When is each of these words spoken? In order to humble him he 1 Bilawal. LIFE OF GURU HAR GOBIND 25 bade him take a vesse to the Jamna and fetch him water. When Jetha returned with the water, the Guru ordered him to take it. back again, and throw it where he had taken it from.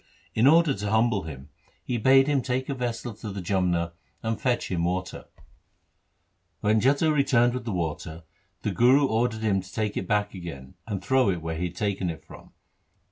In 0.33 0.47
order 0.47 0.73
to 0.73 0.89
humble 0.89 1.25
him 1.25 1.49
he 1.83 1.97
1 1.99 2.01
Bilawal. 2.01 2.01
LIFE 2.01 2.01
OF 2.01 2.03
GURU 2.03 2.03
HAR 2.03 2.03
GOBIND 2.03 2.03
25 2.03 2.03
bade 2.03 2.31
him 2.31 2.41
take 2.41 2.69
a 2.69 2.73
vesse 3.13 3.21
to 3.21 3.29
the 3.31 3.41
Jamna 3.43 3.91
and 4.23 4.41
fetch 4.41 4.71
him 4.71 4.83
water. 4.83 5.25
When 6.61 6.81
Jetha 6.81 7.11
returned 7.13 7.53
with 7.53 7.65
the 7.65 7.71
water, 7.71 8.23
the 8.63 8.71
Guru 8.71 9.05
ordered 9.05 9.41
him 9.41 9.61
to 9.61 9.71
take 9.71 9.95
it. 9.95 10.07
back 10.07 10.33
again, 10.33 10.73
and 10.87 11.03
throw 11.03 11.29
it 11.29 11.43
where 11.43 11.55
he 11.59 11.65
had 11.67 11.75
taken 11.75 12.09
it 12.09 12.23
from. 12.25 12.51